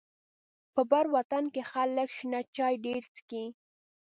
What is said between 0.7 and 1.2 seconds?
په بر